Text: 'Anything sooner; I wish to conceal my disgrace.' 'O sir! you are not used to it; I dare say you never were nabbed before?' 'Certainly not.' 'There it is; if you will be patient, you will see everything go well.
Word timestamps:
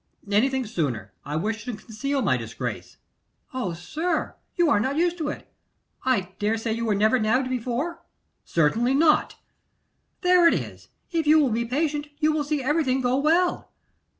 'Anything 0.27 0.65
sooner; 0.65 1.13
I 1.23 1.35
wish 1.35 1.63
to 1.65 1.75
conceal 1.75 2.23
my 2.23 2.35
disgrace.' 2.35 2.97
'O 3.53 3.73
sir! 3.73 4.33
you 4.55 4.67
are 4.67 4.79
not 4.79 4.95
used 4.97 5.19
to 5.19 5.29
it; 5.29 5.53
I 6.03 6.33
dare 6.39 6.57
say 6.57 6.73
you 6.73 6.85
never 6.95 7.17
were 7.17 7.21
nabbed 7.21 7.51
before?' 7.51 8.01
'Certainly 8.43 8.95
not.' 8.95 9.35
'There 10.21 10.47
it 10.47 10.55
is; 10.55 10.87
if 11.11 11.27
you 11.27 11.37
will 11.37 11.51
be 11.51 11.65
patient, 11.65 12.07
you 12.17 12.31
will 12.33 12.43
see 12.43 12.63
everything 12.63 13.01
go 13.01 13.15
well. 13.19 13.69